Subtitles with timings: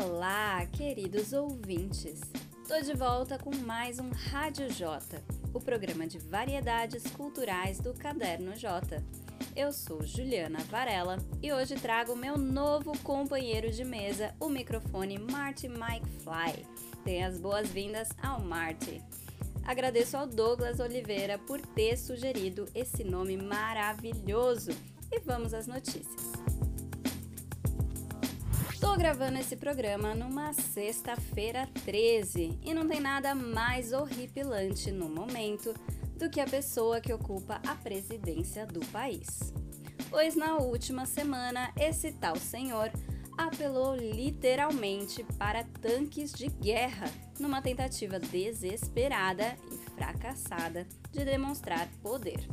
[0.00, 2.20] Olá, queridos ouvintes!
[2.68, 5.20] Tô de volta com mais um Rádio J,
[5.52, 9.02] o programa de variedades culturais do Caderno J.
[9.56, 15.68] Eu sou Juliana Varela e hoje trago meu novo companheiro de mesa, o microfone Marty
[15.68, 16.64] Mike Fly.
[17.04, 19.02] Dê as boas-vindas ao Marty.
[19.64, 24.70] Agradeço ao Douglas Oliveira por ter sugerido esse nome maravilhoso.
[25.10, 26.47] E vamos às notícias.
[28.80, 35.74] Tô gravando esse programa numa sexta-feira 13 e não tem nada mais horripilante no momento
[36.16, 39.52] do que a pessoa que ocupa a presidência do país.
[40.08, 42.92] Pois na última semana, esse tal senhor
[43.36, 47.10] apelou literalmente para tanques de guerra
[47.40, 52.46] numa tentativa desesperada e fracassada de demonstrar poder.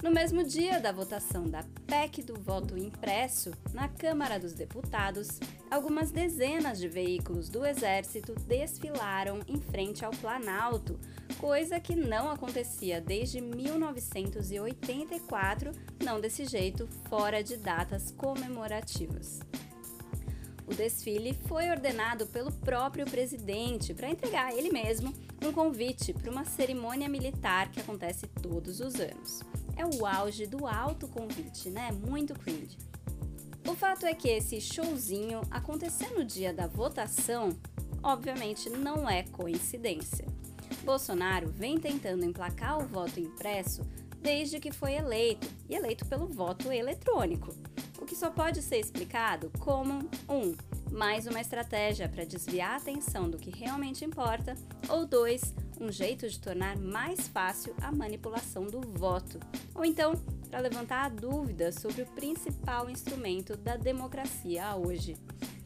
[0.00, 6.12] No mesmo dia da votação da PEC do voto impresso na Câmara dos Deputados, algumas
[6.12, 11.00] dezenas de veículos do Exército desfilaram em frente ao Planalto,
[11.38, 15.72] coisa que não acontecia desde 1984,
[16.04, 19.40] não desse jeito, fora de datas comemorativas.
[20.68, 26.30] O desfile foi ordenado pelo próprio presidente para entregar a ele mesmo um convite para
[26.30, 29.40] uma cerimônia militar que acontece todos os anos
[29.78, 31.92] é o auge do autoconvite, né?
[31.92, 32.76] Muito cringe.
[33.66, 37.56] O fato é que esse showzinho acontecer no dia da votação,
[38.02, 40.26] obviamente não é coincidência.
[40.84, 43.82] Bolsonaro vem tentando emplacar o voto impresso
[44.20, 47.54] desde que foi eleito, e eleito pelo voto eletrônico,
[48.08, 50.56] que só pode ser explicado como um,
[50.90, 54.56] mais uma estratégia para desviar a atenção do que realmente importa,
[54.88, 59.38] ou dois, um jeito de tornar mais fácil a manipulação do voto,
[59.74, 60.14] ou então
[60.48, 65.14] para levantar a dúvida sobre o principal instrumento da democracia hoje.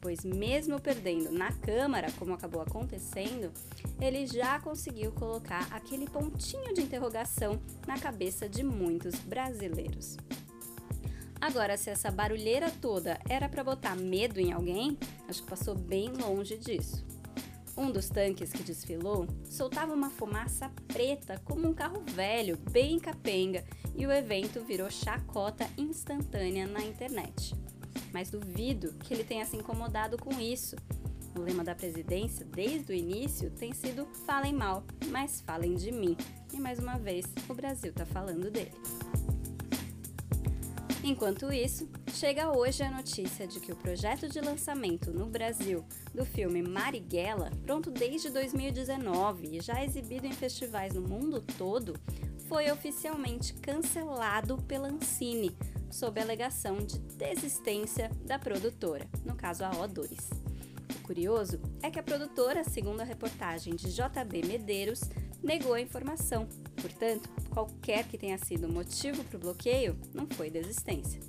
[0.00, 3.52] Pois, mesmo perdendo na Câmara, como acabou acontecendo,
[4.00, 10.16] ele já conseguiu colocar aquele pontinho de interrogação na cabeça de muitos brasileiros.
[11.40, 16.08] Agora, se essa barulheira toda era para botar medo em alguém, acho que passou bem
[16.08, 17.06] longe disso.
[17.76, 23.64] Um dos tanques que desfilou soltava uma fumaça preta como um carro velho, bem capenga,
[23.94, 27.54] e o evento virou chacota instantânea na internet.
[28.12, 30.74] Mas duvido que ele tenha se incomodado com isso.
[31.36, 36.16] O lema da presidência, desde o início, tem sido falem mal, mas falem de mim.
[36.52, 38.72] E mais uma vez, o Brasil está falando dele.
[41.08, 45.82] Enquanto isso, chega hoje a notícia de que o projeto de lançamento no Brasil
[46.14, 51.94] do filme Marighella, pronto desde 2019 e já exibido em festivais no mundo todo,
[52.46, 55.56] foi oficialmente cancelado pela Ancine,
[55.90, 60.12] sob alegação de desistência da produtora, no caso a O2.
[60.94, 65.00] O curioso é que a produtora, segundo a reportagem de JB Medeiros,
[65.42, 66.46] negou a informação.
[66.80, 71.20] Portanto, qualquer que tenha sido o motivo para o bloqueio, não foi desistência.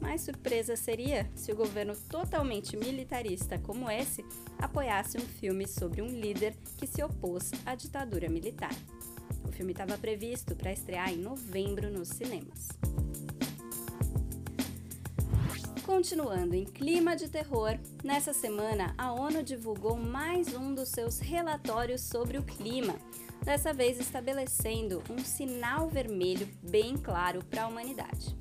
[0.00, 4.24] Mais surpresa seria se o governo totalmente militarista como esse
[4.58, 8.74] apoiasse um filme sobre um líder que se opôs à ditadura militar.
[9.44, 12.68] O filme estava previsto para estrear em novembro nos cinemas.
[15.88, 22.02] Continuando em clima de terror, nessa semana a ONU divulgou mais um dos seus relatórios
[22.02, 22.94] sobre o clima,
[23.42, 28.36] dessa vez estabelecendo um sinal vermelho bem claro para a humanidade.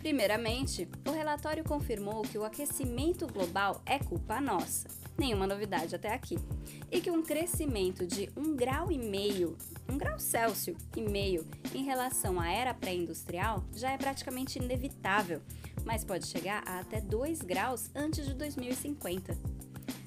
[0.00, 6.38] Primeiramente, o relatório confirmou que o aquecimento global é culpa nossa, nenhuma novidade até aqui,
[6.92, 9.56] e que um crescimento de um grau e meio,
[9.88, 15.42] um grau Celsius e meio em relação à era pré-industrial já é praticamente inevitável,
[15.84, 19.36] mas pode chegar a até 2 graus antes de 2050.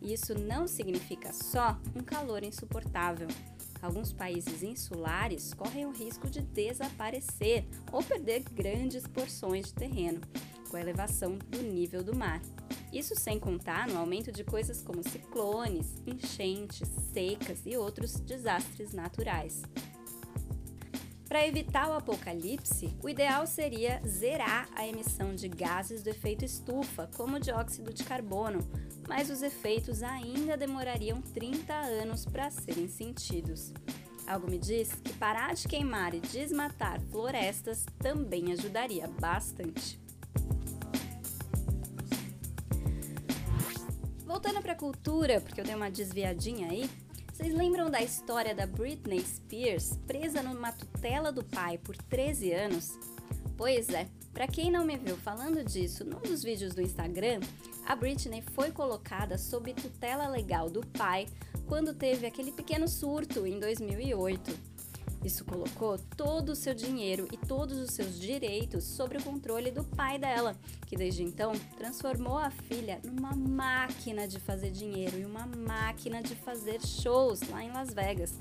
[0.00, 3.28] Isso não significa só um calor insuportável.
[3.82, 10.20] Alguns países insulares correm o risco de desaparecer ou perder grandes porções de terreno
[10.70, 12.40] com a elevação do nível do mar.
[12.92, 19.62] Isso sem contar no aumento de coisas como ciclones, enchentes, secas e outros desastres naturais.
[21.36, 27.10] Para evitar o apocalipse, o ideal seria zerar a emissão de gases do efeito estufa,
[27.14, 28.60] como o dióxido de carbono,
[29.06, 33.70] mas os efeitos ainda demorariam 30 anos para serem sentidos.
[34.26, 40.00] Algo me diz que parar de queimar e desmatar florestas também ajudaria bastante.
[44.24, 46.88] Voltando para a cultura, porque eu dei uma desviadinha aí,
[47.36, 52.98] vocês lembram da história da Britney Spears presa numa tutela do pai por 13 anos?
[53.58, 57.40] Pois é, Para quem não me viu falando disso num dos vídeos do Instagram,
[57.84, 61.26] a Britney foi colocada sob tutela legal do pai
[61.66, 64.65] quando teve aquele pequeno surto em 2008.
[65.26, 69.82] Isso colocou todo o seu dinheiro e todos os seus direitos sobre o controle do
[69.82, 70.54] pai dela,
[70.86, 76.36] que desde então transformou a filha numa máquina de fazer dinheiro e uma máquina de
[76.36, 78.38] fazer shows lá em Las Vegas.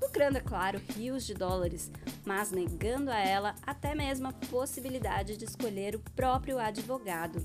[0.00, 1.90] Lucrando, é claro, rios de dólares,
[2.24, 7.44] mas negando a ela até mesmo a possibilidade de escolher o próprio advogado.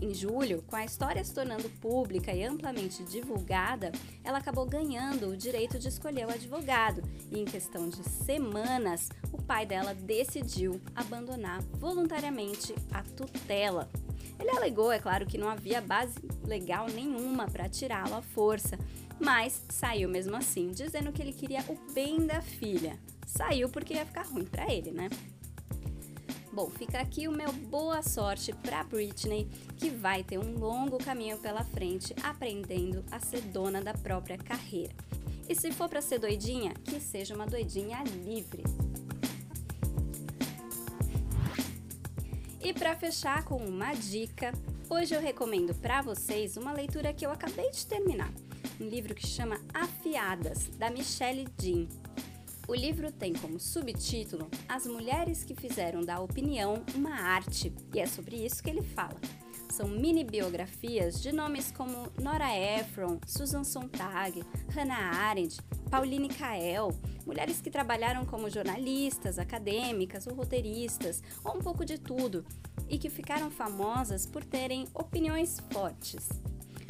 [0.00, 3.90] Em julho, com a história se tornando pública e amplamente divulgada,
[4.22, 9.40] ela acabou ganhando o direito de escolher o advogado e, em questão de semanas, o
[9.40, 13.88] pai dela decidiu abandonar voluntariamente a tutela.
[14.38, 16.14] Ele alegou, é claro, que não havia base
[16.44, 18.78] legal nenhuma para tirá-lo à força,
[19.18, 22.98] mas saiu mesmo assim, dizendo que ele queria o bem da filha.
[23.26, 25.08] Saiu porque ia ficar ruim para ele, né?
[26.56, 31.36] Bom, fica aqui o meu boa sorte para Britney, que vai ter um longo caminho
[31.36, 34.94] pela frente aprendendo a ser dona da própria carreira.
[35.46, 38.64] E se for para ser doidinha, que seja uma doidinha livre.
[42.58, 44.50] E para fechar com uma dica,
[44.88, 48.32] hoje eu recomendo para vocês uma leitura que eu acabei de terminar,
[48.80, 52.05] um livro que chama Afiadas, da Michelle Jean.
[52.68, 58.06] O livro tem como subtítulo As Mulheres que Fizeram da Opinião uma Arte, e é
[58.06, 59.14] sobre isso que ele fala.
[59.70, 64.42] São mini biografias de nomes como Nora Ephron, Susan Sontag,
[64.74, 66.90] Hannah Arendt, Pauline Kael,
[67.24, 72.44] mulheres que trabalharam como jornalistas, acadêmicas ou roteiristas, ou um pouco de tudo,
[72.88, 76.28] e que ficaram famosas por terem opiniões fortes.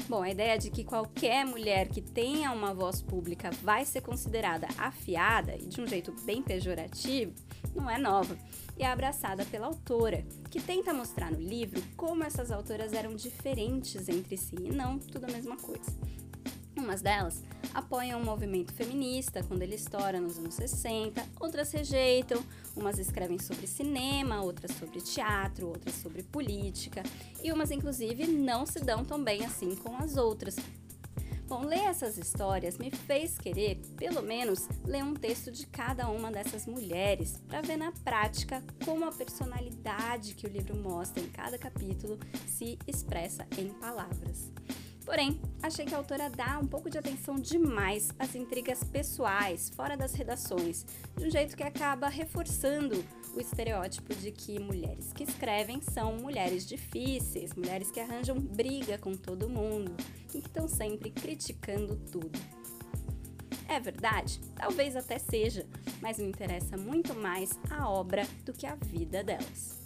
[0.08, 4.68] Bom, a ideia de que qualquer mulher que tenha uma voz pública vai ser considerada
[4.78, 7.34] afiada e de um jeito bem pejorativo
[7.74, 8.38] não é nova
[8.78, 14.08] e é abraçada pela autora, que tenta mostrar no livro como essas autoras eram diferentes
[14.08, 15.90] entre si e não tudo a mesma coisa.
[16.86, 17.42] Umas delas
[17.74, 22.40] apoiam o movimento feminista quando ele estoura nos anos 60, outras rejeitam,
[22.76, 27.02] umas escrevem sobre cinema, outras sobre teatro, outras sobre política,
[27.42, 30.54] e umas inclusive não se dão tão bem assim com as outras.
[31.48, 36.30] Bom, ler essas histórias me fez querer, pelo menos, ler um texto de cada uma
[36.30, 41.58] dessas mulheres, para ver na prática como a personalidade que o livro mostra em cada
[41.58, 42.16] capítulo
[42.46, 44.52] se expressa em palavras.
[45.06, 49.96] Porém, achei que a autora dá um pouco de atenção demais às intrigas pessoais, fora
[49.96, 50.84] das redações,
[51.16, 56.66] de um jeito que acaba reforçando o estereótipo de que mulheres que escrevem são mulheres
[56.66, 59.94] difíceis, mulheres que arranjam briga com todo mundo
[60.34, 62.36] e que estão sempre criticando tudo.
[63.68, 64.40] É verdade?
[64.56, 65.66] Talvez até seja,
[66.02, 69.85] mas me interessa muito mais a obra do que a vida delas.